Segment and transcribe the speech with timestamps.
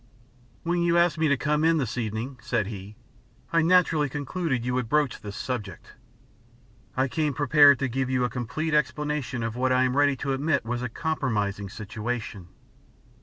[0.63, 2.95] "When you asked me to come in this evening," said he,
[3.53, 5.93] "I naturally concluded you would broach this subject.
[6.97, 10.33] I came prepared to give you a complete explanation of what I am ready to
[10.33, 12.47] admit was a compromising situation."